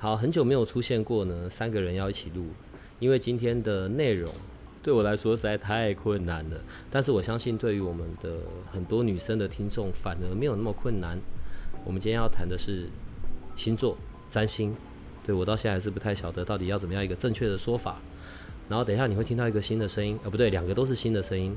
[0.00, 2.46] 好，很久没有出现过呢，三个人要一起录，
[3.00, 4.32] 因为今天的内容
[4.80, 6.56] 对我来说实在太困难了。
[6.88, 8.36] 但是我相信，对于我们的
[8.70, 11.18] 很多女生的听众，反而没有那么困难。
[11.84, 12.86] 我们今天要谈的是
[13.56, 13.96] 星座、
[14.30, 14.72] 占星。
[15.26, 17.96] 对我到现在还是不太晓得到底要怎么样一个正确的说法。
[18.68, 21.56] 然后等一下你会听到一个新的声音，呃，不对，两个都是新的声音。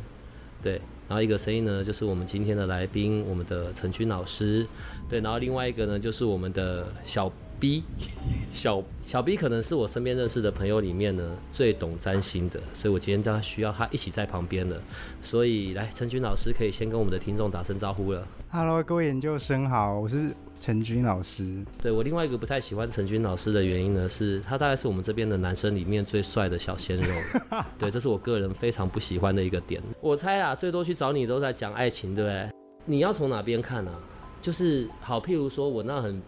[0.64, 4.66] 对，然后一个声音呢，就是我们今天的来宾，我们的陈军老师。
[5.08, 7.32] 对，然后另外一个呢，就是我们的小。
[7.62, 7.84] B
[8.52, 14.76] 小小 B 可能是我身边认识的朋友里面呢最懂占星的，所以我今天他需要他一起在旁边了。
[15.22, 18.28] 所以来，陈军老师可以先跟我们的听众打声招呼了。
[18.50, 21.64] Hello，各位研究生好，我是陈军老师。
[21.82, 27.14] 对我另外一个不太喜欢陈军老师的原因呢，是他大概是我们这边的男生里面最帅的小鲜肉。
[27.78, 29.80] 对，这是我个人非常不喜欢的一个点。
[30.02, 32.50] 我猜啊，最多去找你都在讲爱情，对不对？
[32.86, 33.92] 你要从哪边看呢？
[34.42, 36.20] 就是好，譬如说我那很。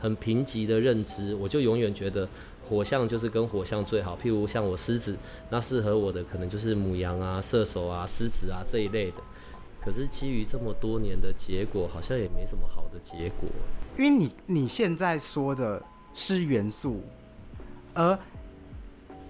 [0.00, 2.28] 很贫瘠的认知，我就永远觉得
[2.68, 4.16] 火象就是跟火象最好。
[4.16, 5.16] 譬如像我狮子，
[5.50, 9.16] 那适合我的可能就是母羊啊、射手啊、狮子啊这一类的。
[9.80, 13.48] 可是基于这么多年的结果，好像也没什么好的结果。
[13.98, 15.82] 因为你你现在说的
[16.14, 17.02] 是元素，
[17.94, 18.18] 而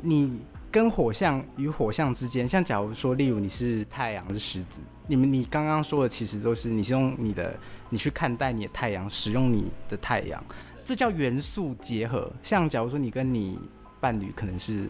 [0.00, 7.54] 你跟火象与火象之间，像假如说，例如你是太阳是狮子，你们你刚刚说的其实都是你是用你的。
[7.90, 10.42] 你去看待你的太阳，使用你的太阳，
[10.84, 12.30] 这叫元素结合。
[12.42, 13.58] 像假如说你跟你
[14.00, 14.88] 伴侣可能是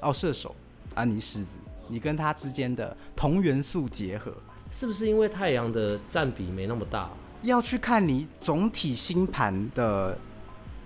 [0.00, 0.54] 哦射手
[0.94, 1.58] 啊，你狮子，
[1.88, 4.32] 你跟他之间的同元素结合，
[4.70, 7.10] 是不是因为太阳的占比没那么大？
[7.42, 10.16] 要去看你总体星盘的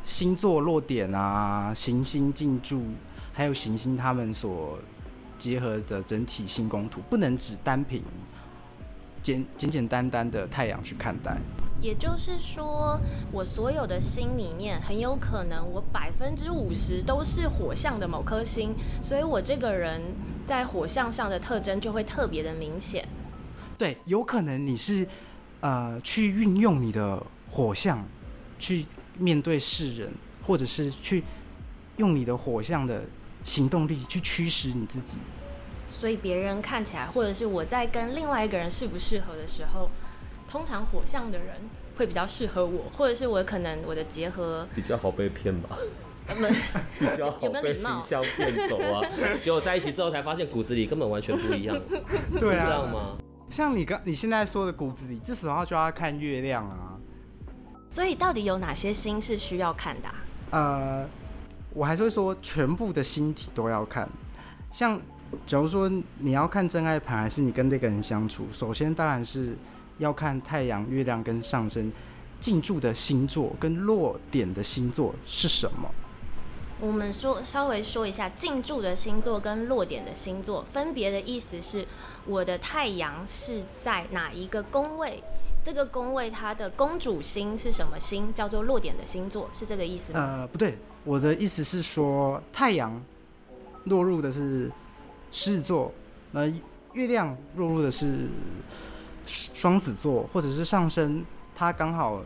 [0.02, 2.82] 星座落点啊，行星进驻，
[3.32, 4.78] 还有行星他们所
[5.38, 8.02] 结合的整体星宫图，不能只单凭。
[9.22, 11.36] 简简简单单的太阳去看待，
[11.80, 12.98] 也就是说，
[13.32, 20.00] 我所有的心里面很有可能我百分之五十都是火象的某颗星，所以我这个人
[20.46, 23.06] 在火象上的特征就会特别的明显。
[23.76, 25.06] 对，有可能你是
[25.60, 28.04] 呃去运用你的火象
[28.58, 28.84] 去
[29.18, 30.12] 面对世人，
[30.46, 31.24] 或者是去
[31.96, 33.02] 用你的火象的
[33.42, 35.18] 行动力去驱使你自己。
[36.00, 39.90] 所以别人看起来，或者是我在跟另外一个人适不适合的时候，
[40.48, 41.48] 通常火象的人
[41.98, 45.76] 会比较适合我，或者是我可能我的结合比较好被骗吧，
[46.98, 49.04] 比较好被形象骗走啊。
[49.42, 51.76] 结果在一起之后才发现骨子里根本完全不一样，
[52.32, 53.18] 是这样吗？
[53.52, 56.96] 像你刚你现在说的骨子里，这时候就要看月亮啊。
[57.90, 60.08] 所以到底有哪些星是需要看的？
[60.52, 61.04] 呃，
[61.74, 64.08] 我还是会说全部的星体都要看，
[64.70, 64.98] 像。
[65.46, 69.56] 假如说你要看真爱盘，还是你跟这个人相处，首先当然是
[69.98, 71.92] 要看太阳、月亮跟上升
[72.40, 75.88] 进驻的星座跟落点的星座是什么。
[76.80, 81.86] 我们说稍微说一下进驻的星座跟落点的星座分别的意思是，
[82.26, 85.22] 我的太阳是在哪一个宫位？
[85.62, 88.32] 这个宫位它的公主星是什么星？
[88.34, 90.20] 叫做落点的星座，是这个意思吗？
[90.20, 93.00] 呃，不对，我的意思是说太阳
[93.84, 94.68] 落入的是。
[95.32, 95.92] 狮子座，
[96.32, 96.46] 那
[96.92, 98.28] 月亮落入的是
[99.26, 101.24] 双子座，或者是上升，
[101.54, 102.20] 它刚好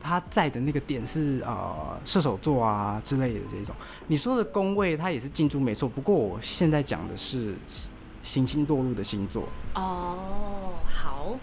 [0.00, 3.74] 它在的那个点是呃射手座啊之类的这种。
[4.08, 7.54] 你说的宫位，它也是进驻没错，不过我现在讲的是
[8.22, 9.44] 行星落入的星座。
[9.74, 11.38] 哦，好，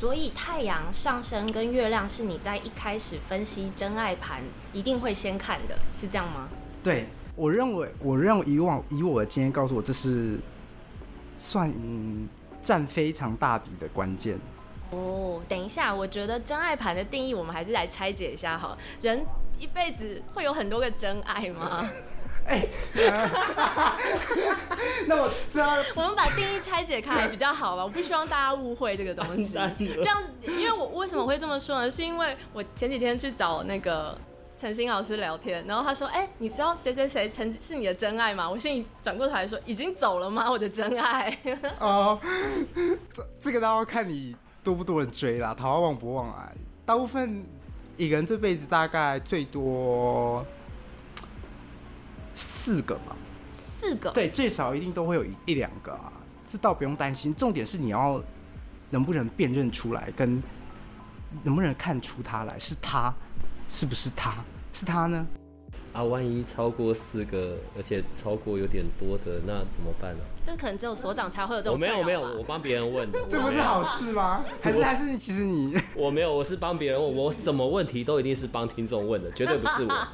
[0.00, 4.42] 所以太阳上升跟月亮是你在一开始分析真爱盘
[4.72, 6.48] 一定会先看的，是这样吗？
[6.82, 7.08] 对。
[7.36, 10.38] 我认为，我认为以往以我的经验告诉我，这是
[11.38, 11.72] 算
[12.62, 14.38] 占非常大笔的关键。
[14.90, 18.78] 哦，等一下，我觉得真爱盘的定义，我们还是来拆解一下哈。
[19.02, 19.26] 人
[19.58, 21.90] 一辈子会有很多个真爱吗？
[22.46, 22.62] 哎，
[25.06, 27.82] 那我知道，我们把定义拆解开比较好吧。
[27.82, 29.54] 我不希望大家误会这个东西。
[29.78, 31.90] 这样，因为我为什么会这么说呢？
[31.90, 34.16] 是因为我前几天去找那个。
[34.56, 40.48] 陈星老师聊天，然后他说：“哎，你知道谁谁谁曾是你的真爱吗？”我心里转过头来说：“已经走了吗？
[40.48, 41.36] 我的真爱？”
[41.80, 42.18] 哦，
[43.12, 46.48] 这这个都要看你多不多人追啦，桃花旺不旺啊。
[46.86, 47.44] 大部分
[47.96, 50.46] 一个人这辈子大概最多
[52.36, 53.16] 四个吧，
[53.52, 56.12] 四个，对，最少一定都会有一一两个啊，
[56.46, 57.34] 这倒不用担心。
[57.34, 58.22] 重点是你要
[58.90, 60.40] 能不能辨认出来，跟
[61.42, 63.12] 能不能看出他来是他，
[63.74, 64.32] 是不是他，
[64.72, 65.26] 是他呢？
[65.92, 70.20] 啊，万一超过四个，而且超过有点多的，那怎么办呢？
[70.44, 71.72] 这可能只有所长才会有这种。
[71.72, 73.18] 我没有没有，我帮别人问的。
[73.28, 74.44] 这不是好事吗？
[74.62, 80.08] 还是还是其实你 我没有，我是帮别人问，我什么问题都一定是帮听众问的，绝对不是我。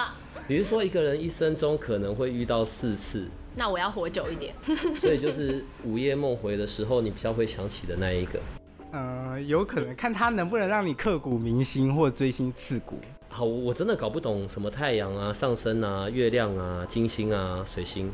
[0.48, 4.54] 你是说一个人一生中可能会遇到四次，那我要活久一点。
[4.96, 8.40] 所以就是午夜梦回的时候，你比较会想起的那一个。
[8.92, 12.98] 呃，有可能看他能不能让你刻骨铭心或锥心刺骨。
[13.32, 18.10] 好，我真的搞不懂什么太阳啊、上升啊、月亮啊、金星啊、水星。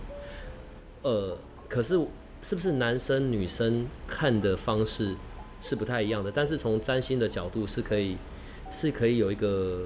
[1.02, 1.36] 呃，
[1.68, 1.98] 可是
[2.42, 5.16] 是不是男生女生看的方式
[5.60, 6.30] 是不太一样的？
[6.30, 8.16] 但是从占星的角度是可以
[8.70, 9.84] 是可以有一个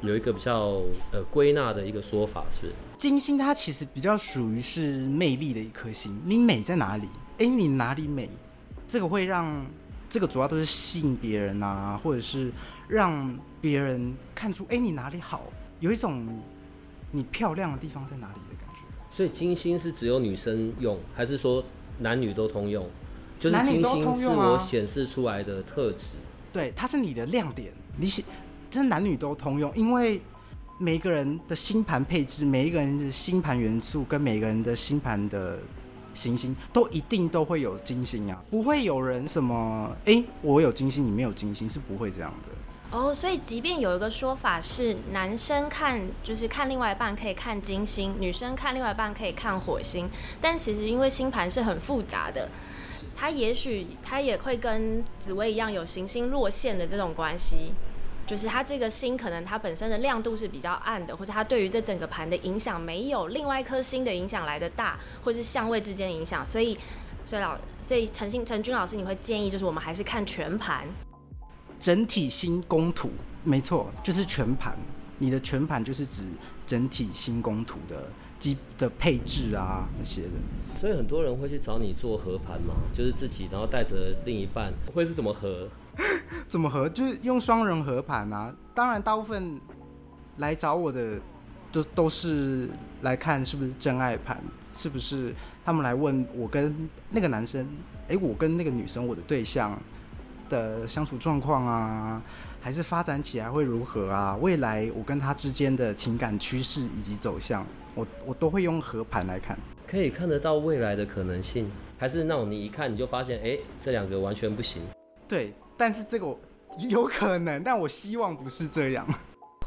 [0.00, 0.80] 有一个比较
[1.12, 2.72] 呃归纳的一个说法，是不是？
[2.98, 7.08] 金星它其实比较属于是魅力的一颗星，你美在哪里？
[7.38, 8.30] 哎、你哪里美？
[8.88, 9.66] 这个会让
[10.08, 12.50] 这个主要都是吸引别人啊，或者是
[12.88, 15.42] 让别人看出哎、你哪里好，
[15.80, 16.26] 有一种
[17.12, 18.80] 你漂亮的地方在哪里的感觉。
[19.10, 21.62] 所以金星是只有女生用，还是说
[21.98, 22.86] 男女都通用？
[23.38, 26.16] 就是男女都金星是我显示出来的特质。
[26.52, 28.24] 对，它是你的亮点，你显，
[28.70, 30.20] 这男女都通用，因为
[30.78, 35.60] 每一个人的星盘配置，每一个人的星盘元素跟每个人的星盘的
[36.14, 42.54] 行星，都一定都会有金星啊，不会有人什么，哎、我有金星，你没有金星，是不会这样的。
[42.90, 50.08] 哦，所以即便有一个说法是男生看就是看另外一半可以看金星，女生看另外一半可以看火星，
[50.40, 52.48] 但其实因为星盘是很复杂的，
[53.14, 57.72] 它也许它也会跟紫薇一样有行星落线的这种关系。
[58.26, 66.76] 就是它这个星可能它本身的亮度是比较暗的，或者它对于这整个盘的影响没有另外一颗星的影响来的大，或是相位之间的影响，所以，
[67.24, 70.86] 所以老，所以陈星陈军老师你会建议就是我们还是看全盘，
[71.78, 73.10] 整体新工图，
[73.44, 74.76] 没错，就是全盘。
[75.18, 76.22] 你的全盘就是指
[76.66, 78.08] 整体新工图的
[78.38, 80.30] 基的配置啊那些的。
[80.80, 85.68] 所以很多人会去找你做合盘嘛，就是自己然后带着另一半，会是怎么合？
[86.48, 86.88] 怎么合？
[86.88, 88.54] 就是用双人合盘啊。
[88.74, 89.60] 当然，大部分
[90.36, 91.20] 来找我的
[91.72, 92.70] 都都是
[93.02, 94.40] 来看是不是真爱盘，
[94.72, 95.34] 是不是
[95.64, 97.66] 他们来问我跟那个男生，
[98.06, 99.76] 诶，我跟那个女生，我的对象
[100.48, 102.22] 的相处状况啊，
[102.60, 104.36] 还是发展起来会如何啊？
[104.40, 107.64] 未来我跟他之间的情感趋势以及走向，
[107.94, 109.58] 我我都会用合盘来看。
[109.86, 114.82] 可以看得到未来的可能性，还是那种你一看你就发现，哎、这两个完全不行。
[115.26, 116.36] 对，但是这个
[116.88, 119.06] 有可能，但我希望不是这样。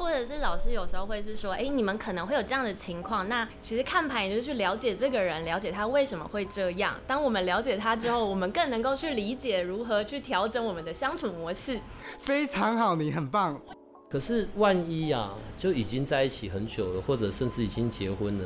[0.01, 6.95] 或者是老师有时候会是说，哎、你们可能会有这样的情况，那其实看牌也就是去了解这个人，了解他为什么会这样。
[7.05, 11.79] 当我们了解他之后，我们更能够去理解如何去调整我们的相处模式。
[12.17, 13.61] 非常好，你很棒。
[14.09, 18.45] 可是万一啊，就已经在一起很久了，或者甚至已经结婚了，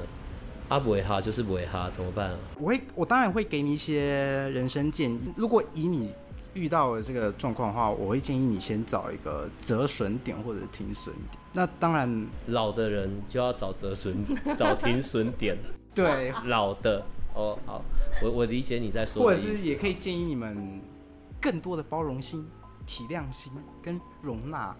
[0.67, 2.37] 阿不会哈就是不会哈，怎么办啊？
[2.59, 4.03] 我会，我当然会给你一些
[4.53, 5.21] 人生建议。
[5.37, 6.11] 如果以你
[6.55, 11.37] 遇到的这个状况的话，我会建议你先找一个折损点或者停损点。
[11.53, 14.15] 那当然，老的人就要找折损，
[14.57, 15.57] 找停损点。
[15.93, 17.83] 对，老的哦，好，
[18.23, 19.39] 我我理解你在说或者。
[19.39, 20.81] 是也可以建议你们
[21.39, 22.45] 更多的包容心、
[22.85, 23.51] 体谅心
[23.83, 24.75] 跟容纳。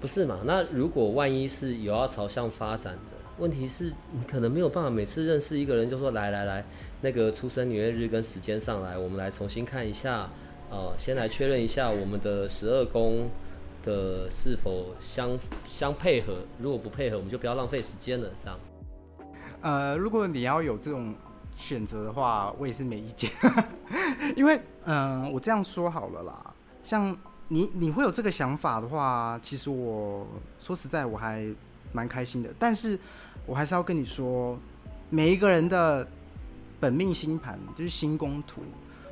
[0.00, 0.38] 不是嘛？
[0.44, 6.64] 那如果万一是有要朝向发展的，问题是你可能没有办法每次认识一个人就说来来来，
[7.00, 10.28] 那个出生年月日跟时间上来，我们来重新看一下，
[10.70, 13.28] 呃，先来确认一下我们的十二宫
[13.84, 18.58] 的是否相相配合，如果不配合，我们就不要浪费时间了，这样。
[19.60, 21.14] 呃，如果你要有这种
[21.56, 23.30] 选择的话，我也是没意见，
[24.36, 27.16] 因为嗯、我这样说好了啦，像
[27.48, 30.26] 你你会有这个想法的话，其实我
[30.60, 31.44] 说实在我还
[31.92, 32.98] 蛮开心的，但是
[33.46, 34.56] 我还是要跟你说，
[35.10, 36.06] 每一个人的
[36.78, 38.60] 本命星盘就是星宫图，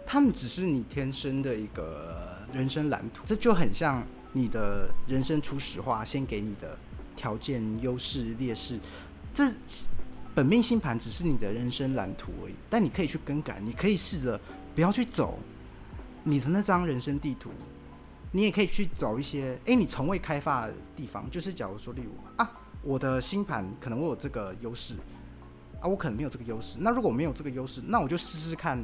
[0.07, 6.79] 他们只是你天生的一个人生蓝图，这就很像你的人生初始化，先给你的
[7.17, 8.79] 条件、优势、劣势，
[9.35, 9.53] 这
[10.35, 14.41] 本命星盘只是你的人生蓝图而已，但你可以去更改，你可以试着
[14.75, 15.39] 不要去走
[16.23, 17.51] 你的那张人生地图，
[18.31, 21.29] 你也可以去走一些诶你从未开发的地方。
[21.31, 22.51] 就是假如说，例如啊，
[22.83, 24.95] 我的星盘可能我有这个优势
[25.81, 26.79] 啊，我可能没有这个优势。
[26.81, 28.79] 那如果我没有这个优势，那我就试试看，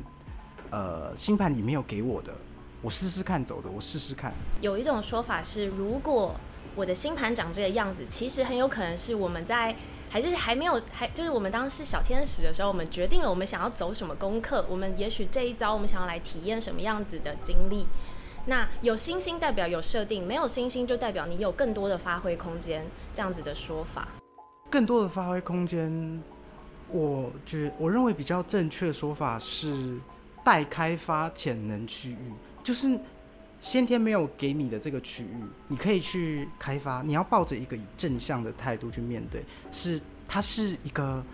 [0.72, 2.32] 呃，星盘里没有给我的，
[2.80, 4.32] 我试试看走的，我试试看。
[4.62, 6.34] 有一种说法是，如果
[6.74, 9.76] 我的星盘长这个样子，其实很有可能是我们在
[10.08, 17.86] 还是还没有还就是我们当时小天使的时候，我们决定了我们想要走什么功课，我们也许这一招我们想要来体验什么样子的经历。
[18.46, 24.08] 那有星星代表有设定，没有星星就代表你有更多的发挥空间，这样子的说法。
[24.70, 26.22] 更多的发挥空间，
[26.88, 29.98] 我觉我认为比较正确的说法是
[30.44, 32.32] 待开发潜能区域，
[32.62, 32.98] 就是
[33.60, 35.36] 先天没有给你的这个区域，
[35.68, 37.02] 你可以去开发。
[37.02, 41.24] 你要抱着一个以正向的态度去面对，是它是一个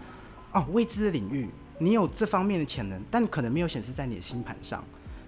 [0.53, 1.49] 哦未知的领域，
[1.79, 4.85] 你有这方面的潜能，但可能没有显示在你的星盘上。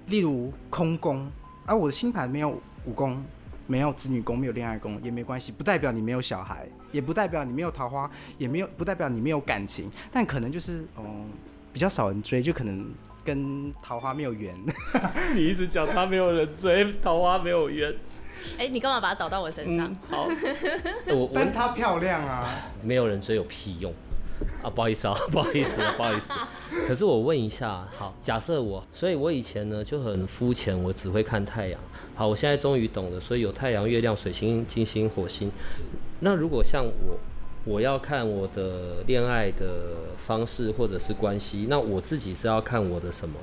[0.07, 1.31] 例如空宫，
[1.65, 3.23] 而、我的星盘没有武功，
[3.67, 11.31] 没有子女宫，没有恋爱宫，也没关系，不代表你没有小孩，也不代表你没有桃花，也没有不代表你没有感情，但可能就是嗯
[11.73, 12.85] 比较少人追，就可能
[13.25, 14.55] 跟桃花没有缘。
[15.35, 17.95] 你一直讲他没有人追， 桃花没有缘。
[18.59, 19.87] 哎、你干嘛把它倒到我身上？
[19.91, 20.29] 嗯，好，
[21.09, 23.93] 我我但是她漂亮啊，没有人追有屁用
[24.63, 24.71] 啊！
[24.71, 26.33] 不好意思啊，不好意思啊，不好意思。
[26.89, 31.79] 可是我问一下，好，假设我，所以我以前呢就很肤浅，我只会看太阳。
[32.15, 35.51] 好，我现在终于懂了，所以有太阳、月亮、水星、金星、火星。
[36.21, 37.19] 那如果像我，
[37.65, 43.39] 我要看我的恋爱的方式或者是关系，那我自己是要看我的什么？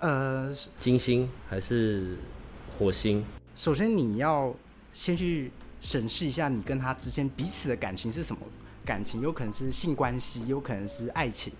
[0.00, 2.16] 呃，金星还是
[2.78, 3.24] 火星？
[3.54, 4.54] 首先你要
[4.92, 8.42] 先去审视一下你跟他之间彼此的感情是什么
[8.84, 11.50] 感情，有可能是性关系，有可能是爱情。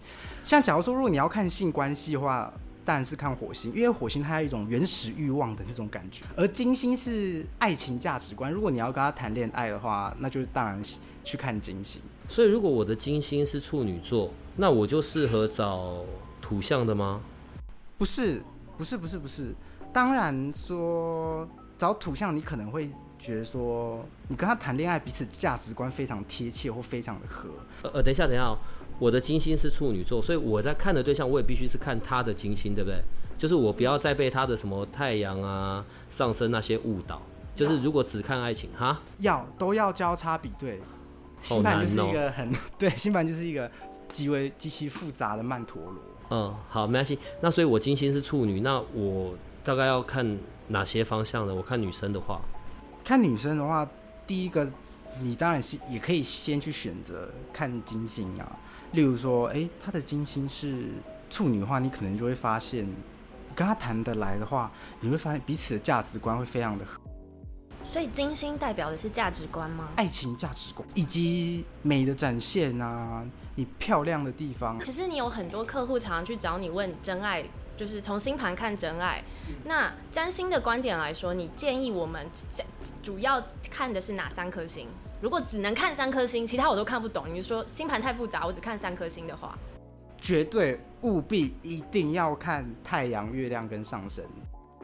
[0.44, 2.52] 像假如说，如果你要看性关系的话，
[2.84, 8.52] 当然是看火星，因为火星它有一种原始欲望的那种感觉，而金星是爱情价值观。
[8.52, 10.80] 如果你要跟他谈恋爱的话，那就当然
[11.26, 12.00] 去看金星。
[12.28, 16.04] 所以如果我的金星是处女座，那我就适合找
[16.40, 17.20] 土象的吗？
[17.98, 18.40] 不是，
[18.78, 19.52] 不是，不是，不是。
[19.92, 27.48] 当然说找土象，你可能会觉得说，你跟他谈恋爱，彼此价值观非常贴切或非常的合。
[27.82, 28.56] 呃呃，等一下，等一下、哦，
[28.98, 33.02] 我的金星是处女座，所以我在看的对象，我也必须是看他的金星，对不对？
[33.36, 37.20] 就是我不要再被他的什么太阳啊、上升那些误导。
[37.54, 40.78] 就是如果只看爱情，哈，要都要交叉比对。
[41.42, 43.70] 好星盘就是一个很、对，星盘就是一个
[44.10, 45.94] 极为极其复杂的曼陀罗。
[46.30, 47.18] 嗯，好，没关系。
[47.40, 50.38] 那所以我金星是处女，那我大概要看
[50.68, 51.54] 哪些方向呢？
[51.54, 52.40] 我看女生的话，
[53.04, 53.88] 看女生的话，
[54.26, 54.68] 第一个
[55.20, 58.58] 你当然是也可以先去选择看金星啊。
[58.92, 60.86] 例如说，哎，她的金星是
[61.30, 62.84] 处女的话，你可能就会发现，
[63.54, 67.00] 跟她谈得来的话，你会发现彼此的价值观会非常的合，
[67.88, 69.88] 所以金星代表的是价值观吗？
[69.96, 73.24] 爱情价值观以及美的展现啊，
[73.54, 74.78] 你漂亮的地方。
[74.80, 77.44] 其实你有很多客户常常去找你问真爱，
[77.76, 79.22] 就是从星盘看真爱。
[79.64, 82.28] 那占星的观点来说，你建议我们
[83.02, 84.88] 主要看的是哪三颗星？
[85.22, 87.24] 如果只能看三颗星，其他我都看不懂。
[87.32, 89.56] 你说星盘太复杂，我只看三颗星的话，
[90.20, 94.22] 绝对务必一定要看太阳、月亮跟上升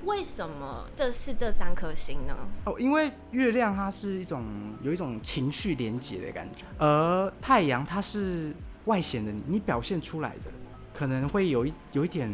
[0.05, 2.37] 为什么这是这三颗星呢？
[2.65, 4.45] 哦，因为月亮它是一种
[4.83, 8.53] 有一种情绪连接的感觉，而太阳它是
[8.87, 10.51] 外显的你，你表现出来的
[10.93, 12.31] 可能会有一有一点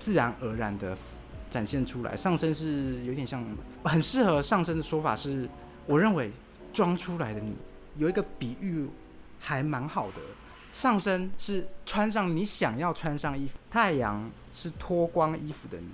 [0.00, 0.96] 自然而然的
[1.48, 2.16] 展现出来。
[2.16, 3.44] 上升是有点像
[3.84, 5.48] 很适合上升的说法是，
[5.86, 6.32] 我认为
[6.72, 7.54] 装出来的你
[7.96, 8.88] 有一个比喻
[9.38, 10.14] 还蛮好的。
[10.72, 15.86] 上身是穿上你想要穿上衣服，太阳是脱光衣服的你，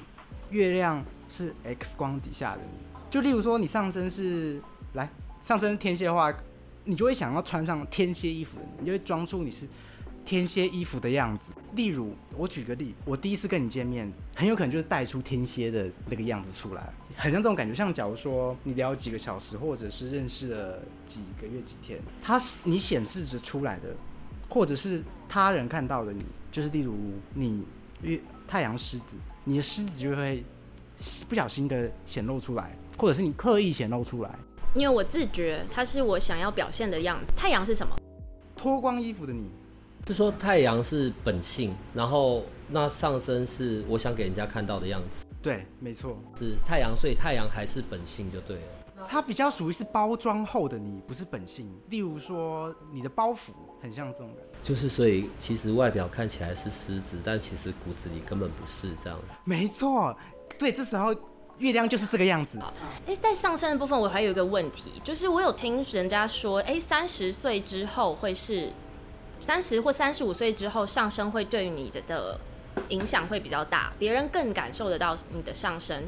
[0.50, 2.80] 月亮是 X 光底下的你。
[3.10, 4.60] 就例如说，你上身是
[4.94, 5.08] 来
[5.42, 6.32] 上身天蝎的话，
[6.84, 9.66] 你就会想要穿上天蝎衣服你，就会装出你是
[10.24, 11.52] 天蝎衣服的样子。
[11.74, 17.74] 例如，我举个例，我第一次跟你见面，很有可能就是带出天蝎的那个样子出来，很像这种感觉。
[17.74, 23.94] 像假如说你聊几个小时，或者是认识了几个月、几天，它是你显示着出来的。
[24.52, 26.92] 或者是他人看到的你，就是例如
[27.32, 27.64] 你
[28.02, 29.16] 月太阳狮子，
[29.50, 30.44] 你的狮子就会
[31.28, 34.30] 不小心的显露出来，或者是你刻意显露出来。
[34.76, 37.32] 因为我自觉它是我想要表现的样子。
[37.34, 37.96] 太阳是什么？
[38.54, 39.50] 脱光衣服的你，
[40.06, 48.62] 是说太阳是本性，然后那上身是我想给人家看到的样子，对，没错，是太阳，所以太阳还是本性就对了。
[49.08, 51.68] 它比较属于是包装后的你，不是本性。
[51.88, 53.50] 例如说你的包袱
[53.82, 59.18] 很像这种人，就是所以其实外表看起来是狮子，但其实骨子里根本不是这样。
[59.44, 60.16] 没错，
[60.58, 61.14] 对，这时候
[61.58, 62.58] 月亮就是这个样子。
[63.06, 68.70] 哎，在上升的部分，我还有一个问题，就是我有听人家说，哎，三十岁之后会是
[69.40, 72.40] 三十或三十五岁之后上升会对你的的
[72.90, 76.04] 影响会比较大，别人更感受得到你的上升。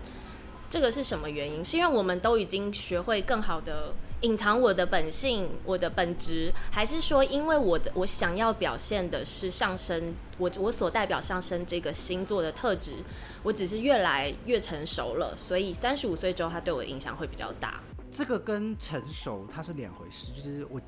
[0.69, 1.63] 这个是什么原因？
[1.65, 12.95] 是因为我们都已经学会更好的隐藏我的本性、我的本质，还是说因为我的我想要表现的是上升，我我所代表上升这个星座的特质，
[13.43, 17.81] 我只是越来越成熟了，所以三十五岁之后，它对我的影响会比较大。
[18.13, 20.81] 这个跟成熟它是两回事，就是我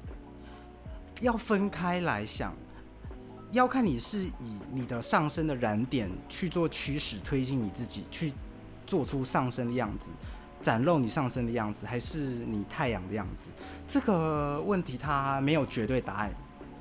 [1.21, 2.55] 要分开来想，
[3.51, 8.33] 要看你是以你的上升的燃点去做驱使，推进你自己去
[8.87, 10.11] 做出上升的样子。
[10.65, 13.51] 展露你上升的样子，还是你太阳的样子？
[13.87, 16.33] 这个问题它没有绝对答案，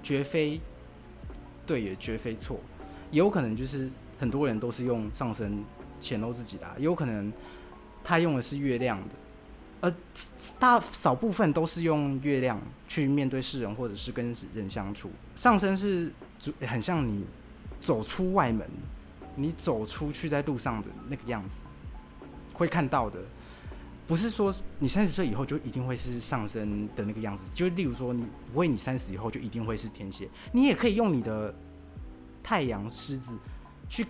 [0.02, 0.62] 绝非
[1.66, 2.58] 对也绝非错，
[3.12, 5.66] 也有可能就是很多人都是用上升
[6.00, 7.32] 显露自己的，也有可能
[8.06, 9.10] 他用的是月亮的，
[9.82, 9.94] 而
[10.58, 15.12] 大少部分都是用月亮去面对世人或者是跟人相处。
[15.36, 16.10] 上升是
[16.62, 17.26] 很像你
[17.82, 18.66] 走出外门，
[19.36, 21.56] 你走出去在路上的那个样子，
[22.54, 23.20] 会看到的。
[24.06, 31.54] 不是说你三十岁以后就一定会是上升的那个样子，就例如说你不会，你三十以后就一定会是天蝎，你也可以用你的
[32.44, 33.38] 太阳狮子
[33.88, 34.06] 去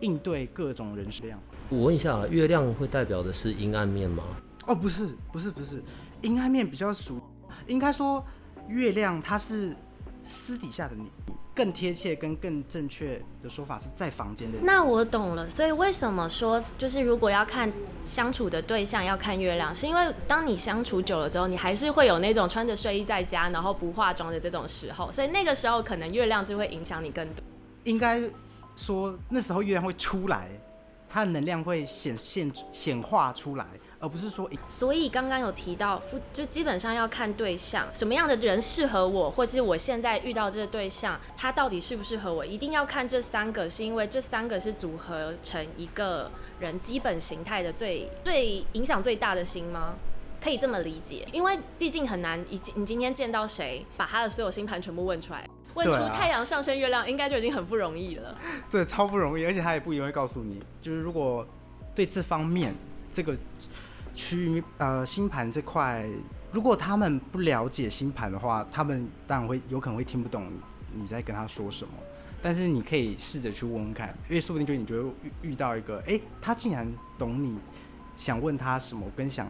[0.00, 1.40] 应对各种人事量。
[1.68, 4.24] 我问一下，月亮会代表的是阴暗面吗？
[4.66, 5.82] 哦，不是，不是，不是，
[6.22, 7.20] 阴暗面比较属，
[7.66, 8.24] 应该说
[8.68, 9.74] 月亮它是
[10.28, 11.10] 私底下的你。
[11.54, 14.58] 更贴切跟更正确的说法是在房间的。
[14.62, 17.68] 那我懂了，所以为什么说就是如果要看
[18.06, 27.44] 相处的对象要看月亮，是因为当你相处久了之后，你还是会有那种穿着睡衣在家，然后不化妆的这种时候，所以那个时候可能月亮就会影响你更多。
[27.82, 28.22] 应该
[28.76, 30.48] 说那时候月亮会出来，
[31.08, 33.66] 它的能量会显现显化出来。
[34.00, 36.00] 而不是说，所以刚刚有提到，
[36.32, 49.94] 就基本上要看对象，什么样的人适合我，或是我现在遇到这个对象，他到底适不适合我，一定要看这三个，是因为这三个是组合成一个人基本形态的最最影响最大的星吗？
[50.40, 51.26] 可以这么理解？
[51.32, 58.38] 因为毕竟很难，你你今天见到谁，把他的所有星盘全部问出来，问出太阳上升月亮，应该就已经很不容易了。
[58.70, 61.44] 对，超不容易，而且他也不一定会告诉你，就是如果
[61.96, 62.72] 对这方面
[63.12, 63.36] 这个。
[64.18, 66.04] 去呃星盘这块，
[66.50, 70.48] 如果他们不了解星盘的话，他们当然会有可能会听不懂
[70.92, 71.94] 你你在跟他说什么。
[72.42, 76.84] 但是你可以试着去问问看，因为说不定就你觉得遇遇到一个，哎，他竟然
[77.16, 77.56] 懂你
[78.16, 79.46] 想问他什么，跟想，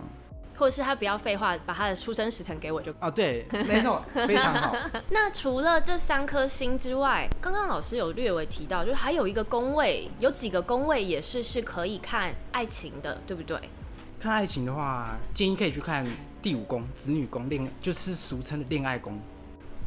[0.57, 4.77] 或者是他不要废话，把他的出生时辰给我就哦，对，没错，非常好。
[5.09, 13.59] 那除了这三颗星之外，刚刚老师有略微提到，就是还有一个宫位，有几个宫位也是是可以看爱情的，对不对？
[14.21, 16.05] 看爱情的话，建议可以去看
[16.43, 19.17] 第五宫子女宫，恋就是俗称的恋爱宫。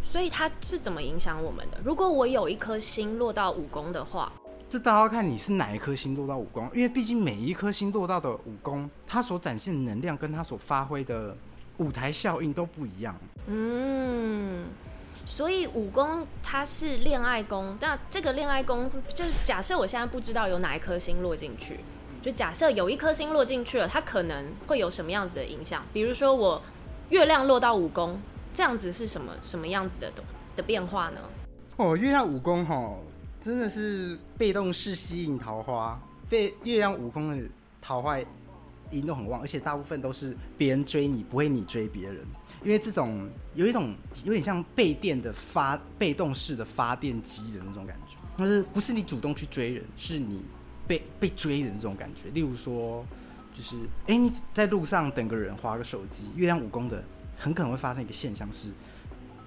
[0.01, 1.77] 所以它是怎么影响我们的？
[1.83, 4.31] 如果我有一颗星落到五宫的话，
[4.69, 11.35] 这倒要看你是哪一颗星落到五宫，因为毕竟每一颗星落到的五宫，它所展现的能量跟它所发挥的
[11.77, 13.13] 舞台效应都不一样。
[13.47, 14.65] 嗯，
[15.25, 21.81] 所以五宫它是恋爱宫，那这个恋爱宫就是假设我现在不知道有哪一颗星落进去。
[22.21, 25.83] 就假设有一颗星落进去了，它可能会有什么样子的影响？
[25.91, 26.61] 比如说我
[27.09, 28.19] 月亮落到五宫，
[28.53, 30.11] 这样子是什么什么样子的
[30.55, 31.19] 的变化呢？
[31.77, 32.95] 哦，月亮五宫哈，
[33.39, 37.43] 真的是被动式吸引桃花，被月亮五宫的
[37.81, 38.19] 桃花
[38.91, 42.17] 引动很旺，而且大部分都是别人追你，不会你追别人，
[42.63, 50.43] 因为这种有一种有点像被电的发被动式的发电机的那种感觉，但是不是你主动去追人，是你。
[50.87, 53.05] 被被追的那种感觉，例如说，
[53.55, 53.75] 就是
[54.07, 57.03] 哎，你在路上等个人，划个手机，月亮武功的，
[57.37, 58.69] 很可能会发生一个现象是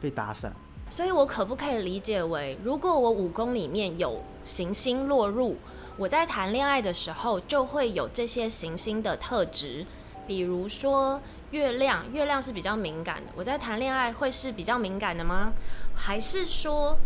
[0.01, 0.51] 被搭讪。
[0.91, 5.57] 所以我可不可以理解为，如果我武功里面有行星落入，
[5.97, 9.87] 我在谈恋爱的时候就会有这些行星的特质，
[10.27, 11.21] 比如说
[11.51, 15.53] 月亮，月亮是比较敏感的，我在谈恋爱会是比较敏感的吗？
[15.95, 16.97] 还是说，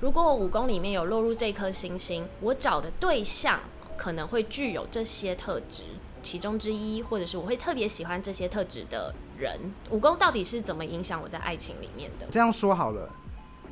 [0.00, 3.60] 如果我武功里面有落入这颗星星，我找的对象？
[3.96, 5.82] 可能会具有这些特质
[6.22, 9.58] 其中之一，或者是我会特别喜欢这些特质的人。
[9.90, 12.26] 武功到底是怎么影响我在爱情里面的？
[12.30, 13.08] 这样说好了，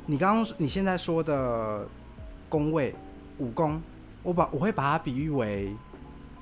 [0.05, 1.87] 你刚刚你现在说的
[2.49, 2.93] 宫位
[3.39, 3.81] 武功，
[4.21, 5.75] 我把我会把它比喻为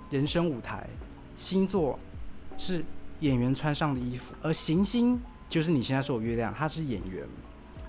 [0.09, 0.87] 人生舞台，
[1.35, 1.97] 星座
[2.57, 2.83] 是
[3.21, 7.25] 演员穿上的衣服，而行星就是你现在说的月亮，它是演员。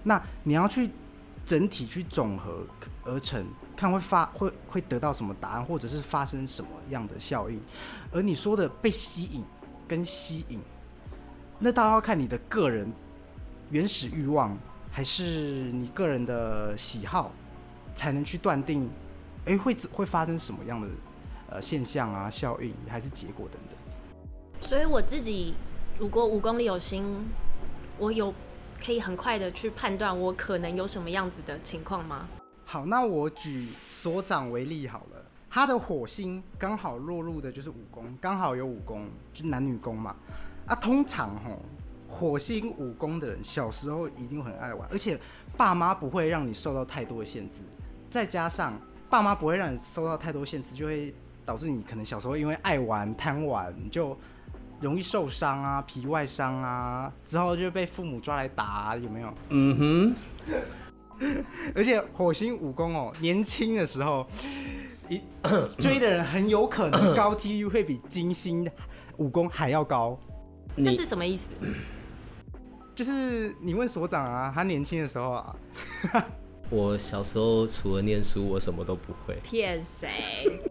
[0.05, 0.91] 那你要去
[1.45, 2.67] 整体去总和
[3.05, 3.47] 而成。
[3.75, 7.61] 看会发会会得到什么答案，或者是发生什么样的效应？
[8.13, 9.43] 而你说的被吸引
[9.89, 10.61] 跟吸引，
[11.59, 12.87] 那倒要看你的个人
[13.71, 14.57] 原始欲望，
[14.91, 15.25] 还是
[15.73, 17.33] 你个人的喜好，
[17.97, 18.89] 才能去断定，
[19.47, 20.89] 哎，会会发生什么样的
[21.51, 24.69] 呃现象啊、效应，还是结果等等。
[24.69, 25.55] 所以我自己
[25.99, 27.05] 如果五公里有心，
[27.99, 28.33] 我有
[28.85, 32.27] 可以很快的去判断我可能有什么样子的情况吗？
[32.65, 40.17] 好，那我举所长为例好了，他的火星刚好落入的就是五宫，刚好有五宫，就男女宫嘛。
[40.67, 41.63] 啊，通常吼，
[42.09, 45.17] 火星五宫的人小时候一定很爱玩，而且
[45.57, 47.63] 爸妈不会让你受到太多的限制，
[48.11, 48.77] 再加上
[49.09, 51.15] 爸妈不会让你受到太多限制，就会
[51.45, 54.17] 导致你可能小时候因为爱玩贪玩就
[54.83, 59.35] 容易受伤啊，皮外伤啊，之后就被父母抓来打、啊，有没有？
[59.51, 60.15] 嗯哼
[61.75, 64.27] 而且火星武功哦，年轻的时候，
[65.09, 65.21] 一
[65.79, 68.69] 追的人很有可能高几率会比金星
[69.19, 70.19] 武功还要高。
[70.77, 71.47] 哼，这是什么意思？
[72.95, 75.57] 就是你问所长啊，他年轻的时候啊，
[76.73, 79.37] 我小时候除了念书，我什么都不会。
[79.45, 80.09] 骗谁？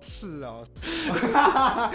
[0.02, 0.66] 是哦，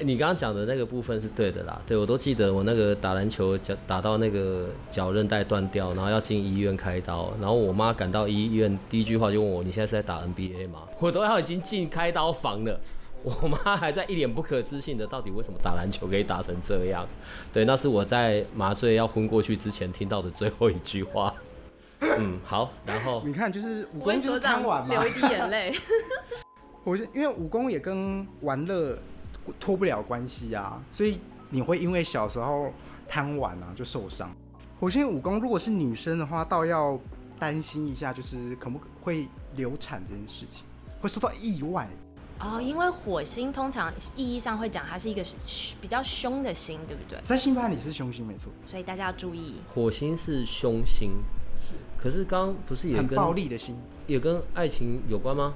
[0.00, 12.80] 你刚刚讲的那个部分是对的啦，对我都记得我那个打篮球脚打到那个脚韧带断掉，然后要进医院开刀，然后我妈赶到医院，第一句话就问我：“你现在是在打 NBA 吗？”我都要已经进开刀房了，
[13.22, 17.06] 我妈还在一脸不可置信的，到底为什么打篮球可以打成这样？
[17.52, 21.32] 对，那是我在麻醉要昏过去之前听到的最后一句话。
[22.18, 25.06] 嗯，好，然后你看，就是武功就是贪玩嘛流。
[25.08, 25.74] 一滴眼泪。
[26.82, 28.98] 我是因为武功也跟玩乐
[29.58, 32.72] 脱不了关系啊，所以你会因为小时候
[33.06, 34.34] 贪玩啊就受伤。
[34.80, 36.98] 火星武功如果是女生的话，倒要
[37.38, 40.64] 担心一下，就是可不可会流产这件事情，
[41.02, 41.86] 会受到意外。
[42.40, 45.22] 哦，因为火星通常意义上会讲它是一个
[45.82, 47.20] 比较凶的星，对不对？
[47.22, 49.56] 在星盘里是凶星没错，所以大家要注意。
[49.74, 51.10] 火星是凶星，
[52.00, 53.76] 可是刚刚不是也很跟暴力的心。
[54.06, 55.54] 也跟爱情有关吗？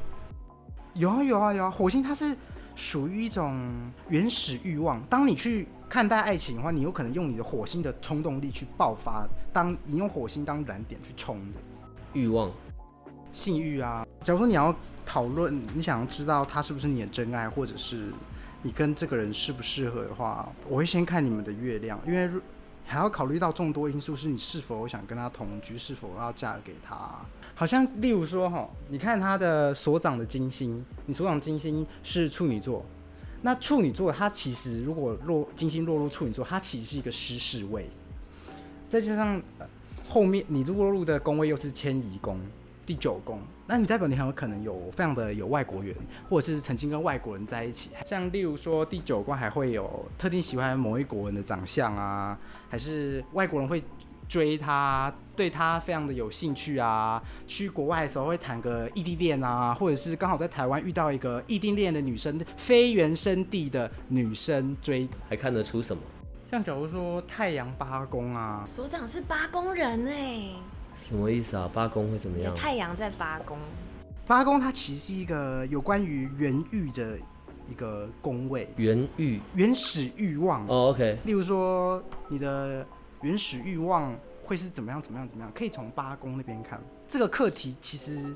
[0.93, 2.37] 有啊有啊有啊，火星它是
[2.77, 5.03] 属于一种原始欲望。
[5.11, 11.59] 当你去看待爱情的话，你有可能用你的火星的冲动力去爆发，当你用火星当燃点去冲的
[12.13, 12.49] 欲望，
[13.33, 14.07] 性欲啊。
[14.21, 14.73] 假如说你要
[15.05, 18.13] 讨论，你想要知道他是不是你的真爱，或者是
[18.63, 22.31] 你跟这个人适不适合的话，我会先看你们的月亮，因为
[22.87, 26.97] 还要考虑到众多因素，是你是否想跟他同居，是否要嫁给他。
[27.55, 32.85] 好像例如说哈，你看他的所长的金星，你所长金星是处女座，
[33.43, 37.89] 那处女座它其实如果落金星落入处女座，它其实是一个失事位，
[38.89, 39.41] 再加上、
[40.09, 42.39] 后面你落入的宫位又是迁移宫
[42.85, 45.95] 第九宫，那你代表你很有可能有非常的有外国缘，
[46.29, 52.39] 或者是曾经跟外国人在一起，像例如说第九宫还会有特定喜欢某一国人的长相啊，
[52.75, 53.81] 还是外国人会
[54.29, 57.23] 追他，对他非常的有兴趣啊。
[57.47, 65.09] 去国外的时候会谈个异地恋啊，或者是刚好在台湾遇到一个异地恋的女生，非原生地的女生追。
[65.29, 66.03] 还看得出什么？
[66.51, 70.49] 像假如说太阳八宫啊，所长是八宫人哎，
[70.97, 71.71] 什么意思啊？
[71.73, 72.53] 八宫会怎么样？
[72.57, 73.57] 太阳在八宫，
[74.27, 77.17] 八宫它其实是一个有关于原欲的
[77.69, 80.67] 一个宫位，原欲原始欲望。
[80.67, 82.87] 哦，OK，例如说你的
[83.23, 86.81] 原始欲望会是怎么样怎么样怎么样，可以从八宫那边看。
[87.09, 88.35] 这个课题其实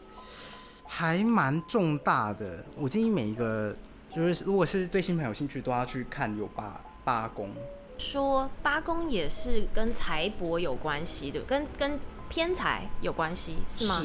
[0.84, 3.74] 还蛮重大的，我建议每一个
[4.14, 7.50] 就是如果是对星盘有兴趣，都要去看有八八宫。
[7.98, 14.02] 说八宫也是跟财帛有关系的，跟跟偏财有关系是吗？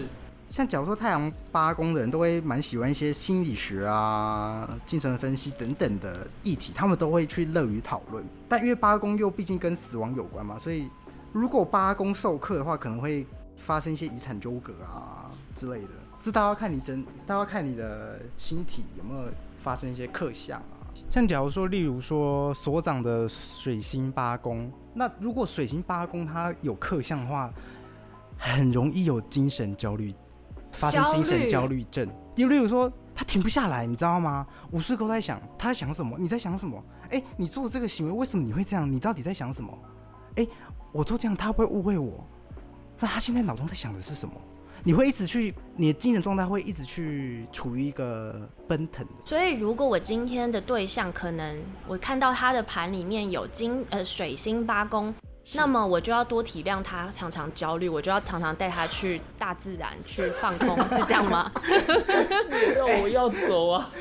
[0.53, 8.23] 像假如说太阳八宫的人都会蛮喜欢一些心理学啊、精神分析等等的议题，他们都会去乐于讨论。
[8.47, 10.87] 但因为八宫又毕竟跟死亡有关嘛，所以
[11.31, 13.25] 如果八宫授课的话，可能会
[13.57, 15.89] 发生一些遗产纠葛啊之类的。
[16.19, 19.27] 这都要看你真，都要看你的星体有没有
[19.59, 20.85] 发生一些克相啊。
[21.09, 27.51] 像假如说，例如说所长的水星八宫，那如果水星八宫它有克相的话，
[28.37, 30.13] 很容易有精神焦虑，
[30.73, 32.05] 发生精神焦虑症。
[32.35, 34.45] 例如例如说，他停不下来，你知道吗？
[34.71, 36.83] 无时刻都在想他在想什么，你在想什么？
[37.11, 38.91] 哎、你做这个行为，为什么你会这样？
[38.91, 39.71] 你到底在想什么？
[40.35, 40.47] 哎、
[40.91, 42.27] 我做这样，他会误会我？
[42.99, 44.33] 那他现在脑中在想的是什么？
[44.85, 49.05] 你会一直去，你的精神状态会一直去处于一个奔腾。
[49.23, 51.57] 所以如果我今天的对象可能
[51.87, 55.13] 我看到他的盘里面有金呃水星八宫。
[55.55, 61.51] 那么我就要多体谅他常常焦虑，我就要常常带他去大自然去放空， 是这样吗？
[62.77, 63.89] 要我要走啊！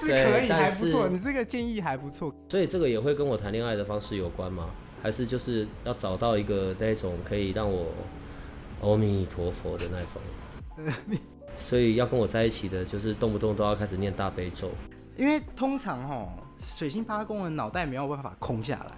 [0.00, 1.06] 是可以，但还不错。
[1.06, 2.32] 是你这个建议还不错。
[2.48, 4.68] 所以这个也会跟我谈恋爱的方式有关吗？
[5.02, 7.86] 还是就是要找到一个那种可以让我
[8.82, 11.16] 阿弥陀佛的那种？
[11.58, 14.70] 所以要跟我在一起的，就是动不动都要开始念大悲咒。
[15.16, 16.28] 因为通常哈，
[16.64, 18.96] 水星八宫的脑袋没有办法空下来，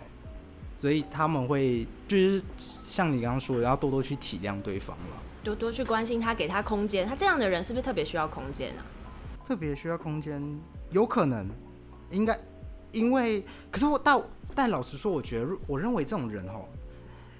[0.84, 5.16] 所以他们会就是像你刚刚说的，要多多去体谅对方了。
[5.42, 7.08] 多多去关心他，给他空间。
[7.08, 8.84] 他这样的人是不是特别需要空间啊？
[9.46, 10.42] 特别需要空间，
[10.90, 11.48] 有可能，
[12.10, 12.38] 应该，
[12.92, 14.22] 因为，可是我但
[14.54, 16.66] 但老实说，我觉得我认为这种人哦，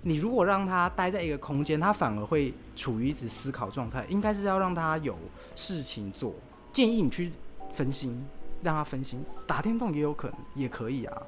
[0.01, 4.07] 你如果让他待在一个空间，他反而会处于一直思考状态。
[4.09, 5.19] 应该是要让他有
[5.55, 6.33] 事情做，
[6.73, 7.31] 建议你去
[7.75, 8.25] 分心，
[8.63, 11.23] 让他分心，打电动也有可能，也可以啊。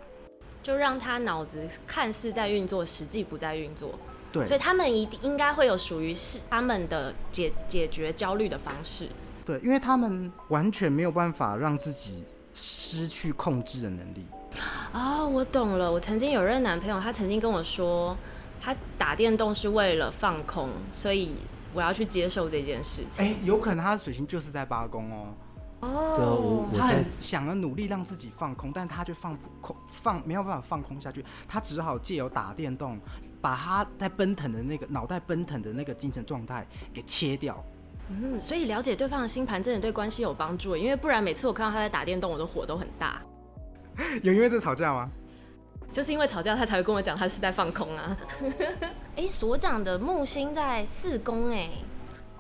[0.66, 3.96] 就让他脑子看似在运作，实际不在运作。
[4.32, 9.08] 对，所以他们一定应该会有属于是他们的解解决焦虑的方式。
[9.44, 14.26] 对，因为他们完全没有办法让自己失去控制的能力。
[14.92, 15.92] 哦，我懂了。
[15.92, 18.16] 我曾经有任男朋友，他曾经跟我说，
[18.60, 21.36] 他打电动是为了放空，所以
[21.72, 23.24] 我要去接受这件事情。
[23.24, 25.28] 哎，有可能他的水星就是在八宫哦。
[25.80, 32.98] 哦，他很想要努力让自己放空，但他就放不空，放没有办法放空下去，他只好借由打电动，
[33.40, 37.62] 把他在奔腾的那个脑袋奔腾的那个精神状态给切掉。
[38.08, 43.20] 嗯，所以了解对方的星盘真的对关系有帮助，因为不然每次我看到他在打电动，我的火都很大。
[44.22, 45.10] 有因为这吵架吗？
[45.92, 48.16] 就是因为吵架，他才会跟我讲他是在放空啊。
[49.16, 51.68] 哎，所长的木星在四宫，哎，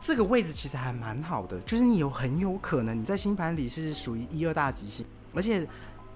[0.00, 5.04] 这个位置其实还蛮好的，就是你有很有可能你在星盘里是属于一二大吉星，
[5.34, 5.66] 而且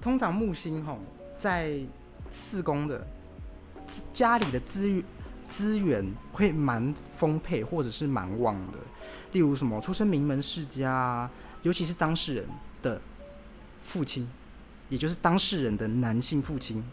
[0.00, 0.98] 通常木星吼
[1.38, 1.80] 在
[2.30, 3.06] 四宫的
[4.12, 5.02] 家里的资源
[5.48, 8.78] 资源会蛮丰沛，或者是蛮旺的。
[9.32, 11.28] 例如什么出身名门世家，
[11.62, 12.46] 尤其是当事人
[12.82, 13.00] 的
[13.82, 14.28] 父亲，
[14.88, 16.84] 也就是当事人的男性父亲，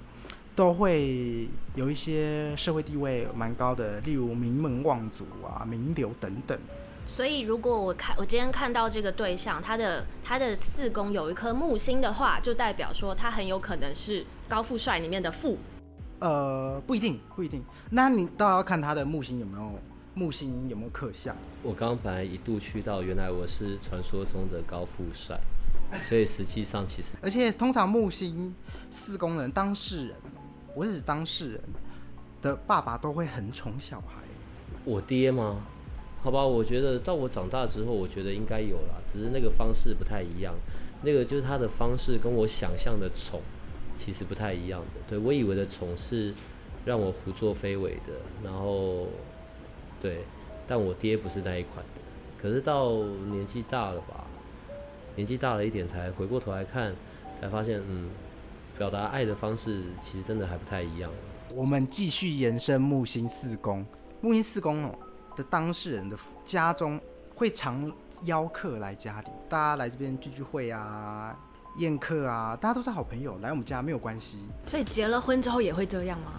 [0.57, 6.57] 都会有一些社会地位蛮高的，例如名门望族啊、名流等等。
[7.05, 15.59] 所以，如果我看我今天看到这个对象，他的他的四宫有一颗木星的话，就代表说他很有可能是高富帅里面的富。
[16.19, 17.63] 呃，不一定，不一定。
[17.91, 19.71] 那你倒要看他的木星有没有。
[20.15, 21.35] 木星有没有克相？
[21.61, 25.39] 我刚本来一度去到，原来我是传说中的高富帅，
[26.09, 27.13] 所以实际上其实……
[27.21, 28.51] 而且通常木星
[28.89, 30.15] 四宫人当事人，
[30.77, 31.61] 我是当事人
[32.39, 34.21] 的爸爸都会很宠小孩。
[34.85, 35.63] 我爹吗？
[36.21, 40.53] 好吧，我觉得到我长大之后，我觉得应该有了，只是那个方式不太一样。
[41.01, 43.41] 那个就是他的方式跟我想象的宠
[43.95, 45.01] 其实不太一样的。
[45.09, 46.31] 对我以为的宠是
[46.85, 48.13] 让我胡作非为的，
[48.43, 49.07] 然后。
[49.99, 50.19] 对，
[50.67, 52.01] 但我爹不是那一款的。
[52.39, 52.93] 可是到
[53.31, 54.27] 年纪大了吧，
[55.15, 56.93] 年纪大了一点才回过头来看，
[57.41, 58.07] 才发现，嗯，
[58.77, 61.11] 表达爱的方式其实真的还不太一样。
[61.53, 63.85] 我们继续延伸木星四宫，
[64.21, 64.95] 木星四宫哦
[65.35, 66.99] 的当事人的家中
[67.35, 67.91] 会常
[68.23, 71.35] 邀客来家里，大家来这边聚聚会啊、
[71.77, 74.39] 宴客啊，大家都是好朋友，来我们家没有关系。
[74.65, 76.33] 所以结了婚之后也会这样吗？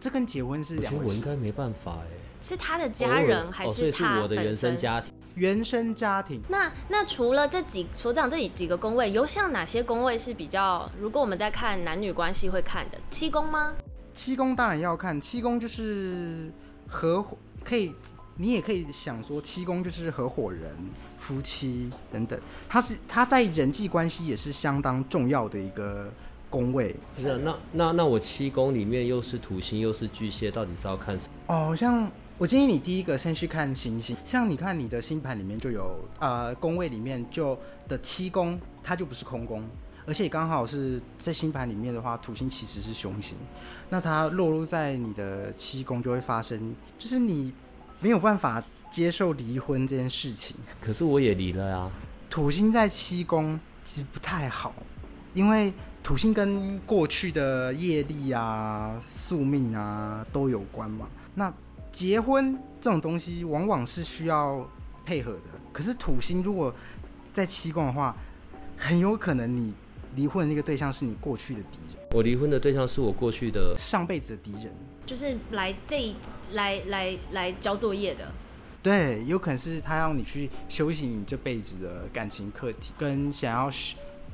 [0.00, 1.04] 这跟结婚是两回事。
[1.06, 2.23] 我应该没办法哎。
[2.44, 5.10] 是他的家人还是他我的原生家庭？
[5.34, 6.42] 原生家庭。
[6.46, 10.86] 那那除了这几所长这里几个宫位，有像哪些宫位是比较？
[11.00, 13.72] 如果我们在看男女关系会看的七宫吗？
[14.12, 16.52] 七宫当然要看，七宫就是
[16.86, 17.94] 合伙，可以
[18.36, 20.70] 你也可以想说七宫就是合伙人、
[21.18, 22.38] 夫妻等等。
[22.68, 26.12] 他是他在人际关系也是相当重要的一个
[26.50, 26.94] 宫位。
[27.16, 31.54] 不是，那那那我七宫里面又是土星又是巨蟹，到底是要看什么？
[31.54, 32.06] 哦，像。
[32.36, 39.62] 我建议你第一个先去看星星，像你看你的星盘里面就有呃宫位里面就的七宫，它就不是空宫，
[40.04, 43.36] 而且刚好是在星盘里面的话，土星其实是凶星，
[43.88, 47.52] 那它落入在你的七宫就会发生，就是你
[48.00, 50.56] 没有办法接受离婚这件事情。
[50.80, 51.88] 可是我也离了呀。
[52.28, 54.74] 土星在七宫其实不太好，
[55.34, 61.54] 因为土星跟过去的业力啊、宿命啊都有关嘛，那。
[61.94, 64.68] 结婚这种东西往往是需要
[65.06, 65.40] 配合的，
[65.72, 66.74] 可是土星如果
[67.32, 68.16] 在七宫的话，
[68.76, 69.72] 很有可能你
[70.16, 72.04] 离婚的那个对象是你过去的敌人。
[72.10, 74.72] 我离婚的对象是我过去的上辈子的敌人，
[75.06, 76.12] 就是来这
[76.54, 78.26] 来来来交作业的。
[78.82, 83.70] 对，有可能是他要你去修行你这辈子的感情课题，跟想要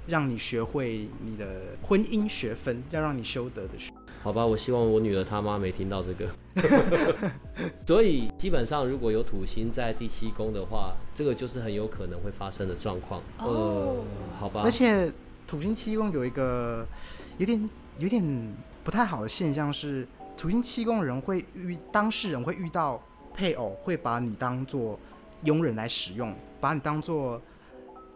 [0.06, 3.92] 让你学会你的婚姻学分，要让你修得的学。
[4.22, 6.26] 好吧，我希望我女儿她妈没听到这个。
[7.86, 13.22] 所以基本上，如果有土星在第七宫的话，这个就是很有可能会发生的状况。
[13.38, 14.04] 哦，
[14.38, 14.62] 好吧。
[14.64, 15.12] 而且
[15.46, 16.86] 土星七宫有一个
[17.38, 18.22] 有点有点
[18.82, 23.00] 不太好的现象是，土星七宫人会遇当事人会遇到
[23.34, 24.98] 配偶会把你当做
[25.44, 27.40] 佣人来使用，把你当做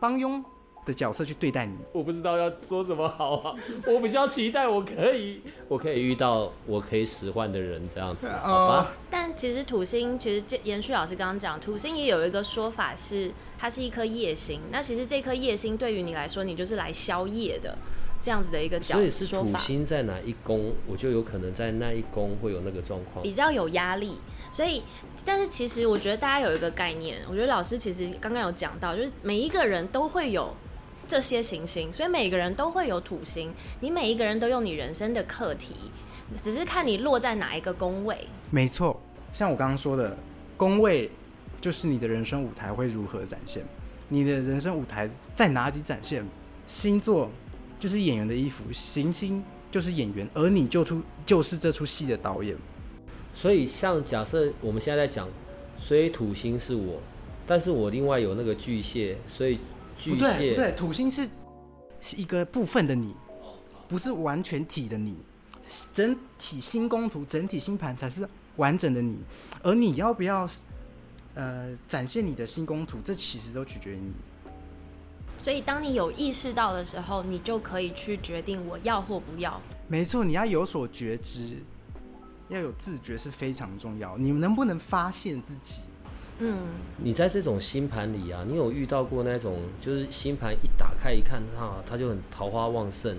[0.01, 0.44] 帮佣
[0.85, 1.77] 的角色去对待你。
[1.92, 3.55] 我不知道要说什么好啊，
[3.87, 8.92] 我比较期待我可以，我可以遇到我可以使唤的人这样子，好吧？
[9.11, 14.61] 但其实土星，其实延续老师刚刚讲，土星也有一个说法是，它是一颗夜星。
[14.70, 17.77] 那其实这颗夜星对于你来说，你就是来宵夜的。
[18.23, 24.18] 这样子的一个角，所以是土星在哪一宫，我就有可能在那一宫会有那个状况，比较有压力。
[24.51, 24.83] 所以，
[25.27, 30.55] 但是其实我觉得大家有一个概念，我觉得老师其实刚刚有讲到，就是每一个人都会有
[31.14, 33.55] 这些行星，所以每个人都会有土星。
[33.79, 35.72] 你每一个人都有你人生的课题，
[36.42, 38.27] 只是看你落在哪一个宫位。
[38.50, 39.00] 没错，
[39.33, 40.16] 像我刚刚说的，
[40.57, 41.09] 宫位
[41.61, 43.62] 就是你的人生舞台会如何展现，
[44.09, 46.24] 你的人生舞台在哪里展现，
[46.66, 47.31] 星座。
[47.79, 52.57] 就是演员的衣服，行星就是演员，而你就出就是这出戏的导演。
[53.35, 55.29] 所以，像假设我们现在在讲，
[55.77, 56.98] 所以土星是我，
[57.46, 59.59] 但是我另外有那个巨蟹，所以
[59.98, 61.28] 巨蟹不对，土星是
[62.00, 63.14] 是一个部分的你，
[63.88, 65.16] 不是完全体的你，
[65.92, 69.18] 整体星宫图、整体星盘才是完整的你，
[69.62, 70.48] 而你要不要
[71.35, 74.12] 呃展现你的星宫图，这其实都取决于你。
[75.37, 79.61] 所以，当你有意识到的时候，你就可以去决定我要或不要。
[79.88, 81.59] 没错，你要有所觉知，
[82.48, 84.16] 要有自觉是非常重要。
[84.16, 85.80] 你能不能发现自己？
[86.38, 86.66] 嗯，
[86.99, 93.16] 你在这种星盘里啊，你有遇到过那种，就是星盘一打开一看，它它就很桃花旺盛。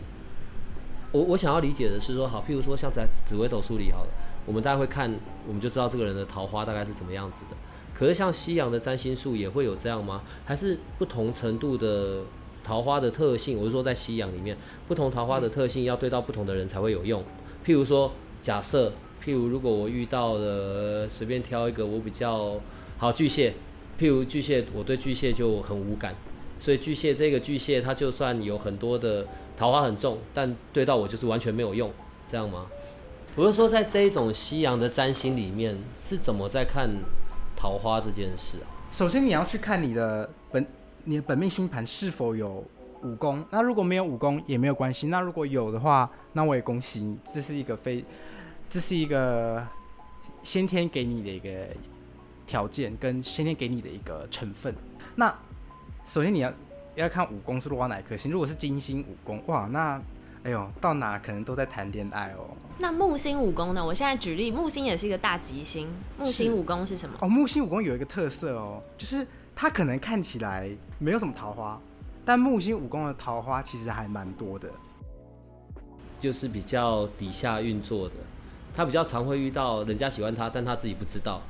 [1.12, 4.10] 我我想要理解的是说，好，譬如说像在紫微斗数里，好了，
[4.46, 5.14] 我们大家会看，
[5.48, 7.56] 我们就知道这个人的桃花大概是怎么样子的。
[7.94, 10.24] 可是像西洋的占星术也会有这样吗？
[10.44, 12.24] 还是不同程度的
[12.66, 13.58] 桃花的特性？
[13.58, 14.58] 我是说在西洋里面，
[14.90, 17.24] 不同桃花的特性要对到不同的人才会有用。
[17.66, 18.92] 譬如说，假设，
[19.24, 22.60] 譬如如果我遇到了随便挑一个我比较
[22.98, 23.54] 好巨蟹，
[24.00, 26.16] 譬如巨蟹，我对巨蟹就很无感，
[26.60, 29.26] 所以巨蟹这个巨蟹，它就算有很多的
[29.58, 31.92] 桃花很重，但对到我就是完全没有用，
[32.30, 32.68] 这样吗？
[33.36, 36.90] 我是说，在这一种西洋的占星里面是怎么在看？
[37.58, 40.68] 桃花这件事啊，首先你要去看你的本
[41.06, 42.62] 你的本命星盘是否有
[43.02, 43.44] 武功。
[43.50, 45.08] 那如果没有武功也没有关系。
[45.08, 48.04] 那如果有的话，那我也恭喜你，这是一个非
[48.70, 49.66] 这是一个
[50.44, 51.50] 先天给你的一个
[52.46, 54.74] 条件，跟先天给你的一个成分。
[55.16, 55.34] 那
[56.06, 56.52] 首先你要
[56.96, 58.32] 要看武功是落到哪颗星。
[58.32, 60.02] 如果是金星武功，哇，那。
[60.44, 62.56] 哎呦，到哪可能都在谈恋爱哦。
[62.78, 63.84] 那木星武功呢？
[63.84, 65.90] 我现在举例，木星也是一个大吉星。
[66.20, 67.18] 木星武功是什么？
[67.20, 71.82] 哦，木星武功有一个特色哦，就是它可能看起来没有什么桃花，
[72.24, 74.70] 但木星武功的桃花其实还蛮多的。
[76.22, 78.14] 就是比较底下运作的，
[78.76, 81.42] 他比较常会遇到人家喜欢他，但他自己不知道，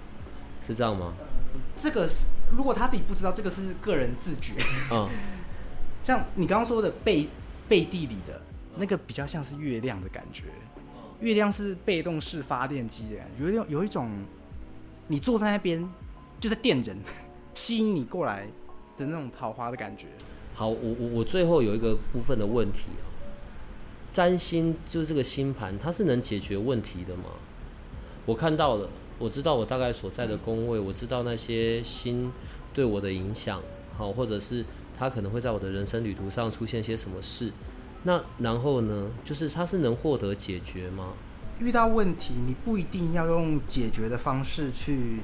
[0.65, 1.13] 是这样吗？
[1.78, 4.54] 这个是如果他自己不知道，这个是个人自觉。
[4.91, 5.10] 嗯，
[6.04, 7.28] 像你刚刚说的背
[7.67, 8.41] 背地里的。
[8.78, 10.43] 那个比较像是月亮的感觉，
[11.21, 14.12] 月亮是被动式发电机的感觉，有一种有一种，
[15.08, 15.89] 你坐在那边
[16.41, 16.97] 就在电人，
[17.56, 18.45] 吸引你过来
[18.97, 20.08] 的那种桃花的感觉。
[20.54, 23.08] 好，我我我最后有一个部分的问题啊，
[24.12, 27.30] 占星就是这个星盘，它是能解决问题的吗？
[28.25, 32.32] 我看到了，我知道我大概所在的宫位，我知道那些星
[32.73, 33.62] 对我的影响，
[33.97, 34.65] 好，或者是
[34.97, 37.51] 他可能会在我的人生旅途上出现些什么事。
[38.04, 39.10] 那然后呢？
[39.23, 41.13] 就是他是能获得解决吗？
[41.60, 45.21] 遇到问题，你不一定要用解决的方式去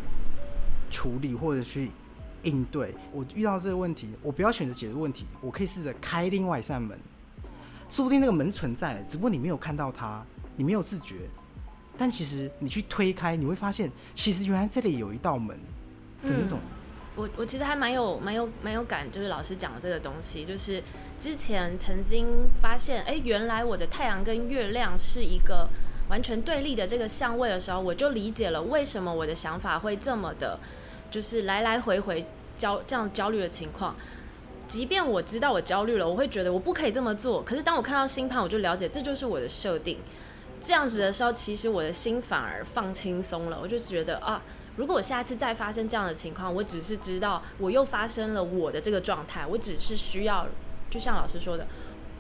[0.90, 1.92] 处理或者去
[2.44, 2.96] 应对。
[3.12, 6.98] 我遇到这个问题，我不要选择解决问题，我可以试着开另外一扇门。
[7.90, 10.26] 说不定那个门存在，只不过你没有看到它，
[10.56, 11.16] 你没有自觉。
[11.98, 15.56] 但其实你去推开，你会发现，其实原来这里有一道门
[16.24, 16.60] 的那种。
[17.16, 20.82] 我我其实还蛮有蛮有蛮有感，就是老师讲的这个东西，就是
[21.20, 22.26] 之前曾经
[22.62, 25.68] 发现，哎，原来我的太阳跟月亮是一个
[26.10, 30.58] 完全对立的这个相位的时候，我就理解了为什么我的想法会这么的，
[31.12, 32.26] 就是来来回回
[32.56, 33.94] 焦这样焦虑的情况。
[34.66, 40.00] 即便我知道我焦虑了，我会觉得我不可以这么做，可是当我看到星盘，我就了解这就是我的设定。
[40.62, 44.42] 这样子的时候，其实我的心反而放轻松了，我就觉得啊。
[44.78, 50.48] 如果我下次再发生这样的情况，我只是知道我又发生了我的这个状态，我只是需要，
[50.90, 51.68] 就像老师说的，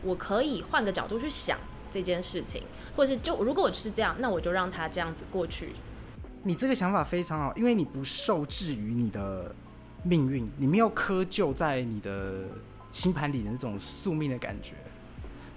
[0.04, 1.58] 我可以换个角度去想
[1.90, 2.62] 这件事情，
[2.94, 5.70] 或者是就如果我是这样，那我就让他这样子过去。
[6.44, 9.56] 你这个想法非常好，因为你不受制于你的
[10.04, 12.44] 命运，你没有窠臼在你的
[12.92, 14.74] 星盘里的那种宿命的感觉。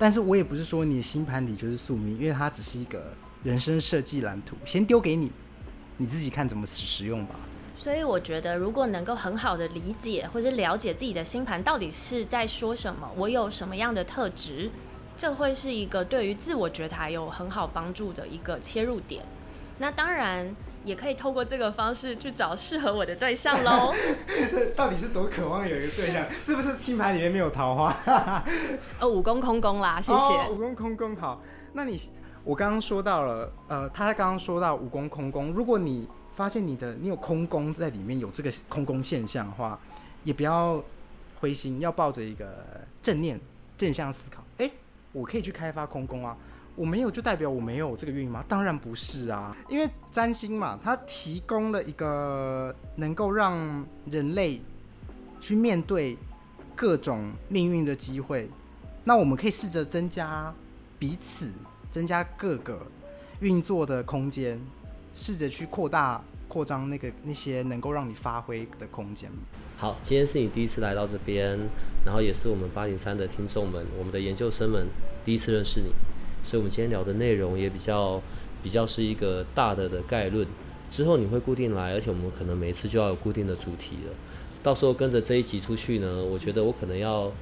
[0.05, 3.03] 但是我也不是说你的星盘里就是宿命，因为它只是一个
[3.43, 5.33] 人生设计蓝图，先丢给你。
[5.97, 7.41] 你自己看怎么使用吧。
[7.75, 14.71] 所以我觉得，如果能够很好的理解或者了解自己的星盘到底是在说什么，我有什么样的特质，
[15.17, 19.25] 这会是一个对于自我觉察有很好帮助的一个切入点。
[19.79, 20.55] 那当然
[20.85, 23.93] 也可以透过这个方式去找适合我的对象喽。
[24.77, 26.25] 到底是多渴望有一个对象？
[26.43, 28.45] 是不是星盘里面没有桃花？
[29.01, 30.49] 呃， 五宫空宫啦，谢谢。
[30.51, 31.41] 五宫空宫好，
[31.73, 32.01] 那你
[32.45, 39.79] 我刚刚说到了，呃，他刚刚说到五宫空宫，如果你发现你的你有空宫在里面有这个空宫现象的话，
[40.23, 40.83] 也不要
[41.41, 42.65] 灰心，要抱着一个
[43.01, 43.41] 正念
[43.79, 44.45] 正向思考。
[44.59, 44.71] 哎，
[45.13, 46.37] 我可以去开发空宫啊。
[46.77, 48.45] 我没有就代表我没有这个运吗？
[48.49, 54.61] 当然不是啊，因为占星嘛，它提供了一个能够让人类
[55.41, 56.17] 去面对
[56.75, 58.49] 各种命运的机会。
[59.05, 60.53] 那我们可以试着增加
[60.99, 61.53] 彼此，
[61.91, 62.85] 增加各个
[63.41, 64.61] 运作的空间，
[65.15, 69.31] 试着去扩大、扩张那个那些能够让你发挥的空间。
[69.77, 71.57] 好，今天是你第一次来到这边，
[72.05, 74.89] 然后也是我们八零三的听众们、我们的研究生们
[75.25, 75.93] 第一次认识你。
[76.45, 78.21] 所以，我们今天聊的内容也比较
[78.63, 80.47] 比较是一个大的的概论。
[80.89, 84.13] 之后你会固定来，而且我们可能每次就要有固定的主题了。
[84.63, 87.33] 到时候跟着这一集出去呢，我觉得我可能要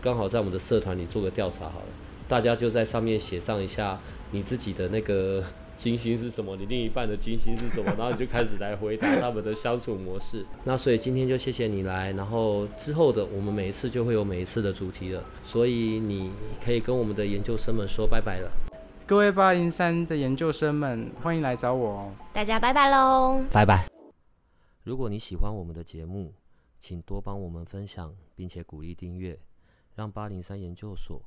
[0.00, 1.86] 刚好在我们的社团里做个调查好了，
[2.28, 5.44] 大家就在上面写上一下你自己的那个。
[5.76, 6.56] 金星是什么？
[6.56, 7.92] 你另一半的金星是什么？
[7.98, 10.44] 然后你就开始来回答他们的相处模式。
[10.64, 15.24] 那所以今天就谢谢你来，然后之后的我们每一次就会有每一次的主题了。
[15.44, 16.30] 所以你
[16.64, 18.50] 可以跟我们的研究生们说拜拜了。
[19.06, 22.12] 各位八零三的研究生们，欢迎来找我哦。
[22.32, 23.88] 大家拜拜喽，拜拜。
[24.84, 26.32] 如果你喜欢我们的节目，
[26.78, 29.38] 请多帮我们分享，并且鼓励订阅，
[29.94, 31.20] 让八零三研究所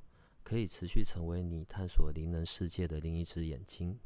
[0.44, 3.98] 可以持续成为你探索灵能世界的另一只眼睛。